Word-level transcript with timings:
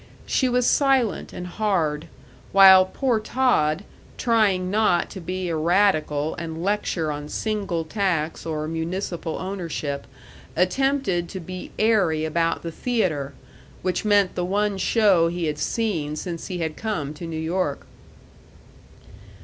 She 0.25 0.49
was 0.49 0.65
silent 0.65 1.31
and 1.31 1.45
hard, 1.45 2.07
while 2.51 2.85
poor 2.85 3.19
Todd, 3.19 3.83
trying 4.17 4.71
not 4.71 5.11
to 5.11 5.21
be 5.21 5.47
a 5.47 5.55
radical 5.55 6.33
and 6.37 6.63
lecture 6.63 7.11
on 7.11 7.29
single 7.29 7.83
tax 7.85 8.43
or 8.43 8.67
municipal 8.67 9.37
ownership, 9.37 10.07
attempted 10.55 11.29
to 11.29 11.39
be 11.39 11.69
airy 11.77 12.25
about 12.25 12.63
the 12.63 12.71
theater, 12.71 13.35
which 13.83 14.03
meant 14.03 14.33
the 14.33 14.43
one 14.43 14.79
show 14.79 15.27
he 15.27 15.45
had 15.45 15.59
seen 15.59 16.15
since 16.15 16.47
he 16.47 16.57
had 16.57 16.75
come 16.75 17.13
to 17.13 17.27
New 17.27 17.37
York. 17.37 17.85